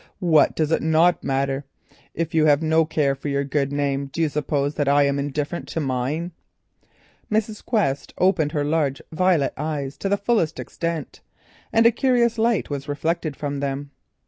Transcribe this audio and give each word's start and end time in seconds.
"What 0.17 0.55
does 0.55 0.71
it 0.71 0.81
not 0.81 1.23
matter? 1.23 1.63
If 2.15 2.33
you 2.33 2.47
have 2.47 2.63
no 2.63 2.85
care 2.85 3.13
for 3.13 3.27
your 3.27 3.43
good 3.43 3.71
name, 3.71 4.07
do 4.07 4.19
you 4.23 4.29
suppose 4.29 4.73
that 4.73 4.87
I 4.87 5.03
am 5.03 5.19
indifferent 5.19 5.67
to 5.73 5.79
mine?" 5.79 6.31
Mrs. 7.31 7.63
Quest 7.63 8.11
opened 8.17 8.51
her 8.53 8.63
large 8.63 9.03
violet 9.11 9.53
eyes 9.57 9.97
to 9.99 10.09
the 10.09 10.17
fullest 10.17 10.59
extent, 10.59 11.21
and 11.71 11.85
a 11.85 11.91
curious 11.91 12.39
light 12.39 12.67
was 12.67 12.89
reflected 12.89 13.35
from 13.35 13.59
them. 13.59 13.91